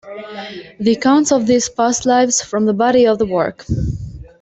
[0.79, 3.63] The accounts of these past lives form the body of the work.